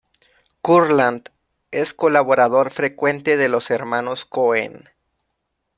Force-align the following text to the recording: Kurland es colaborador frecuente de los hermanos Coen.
Kurland 0.63 1.29
es 1.69 1.93
colaborador 1.93 2.71
frecuente 2.71 3.37
de 3.37 3.49
los 3.49 3.69
hermanos 3.69 4.25
Coen. 4.25 4.89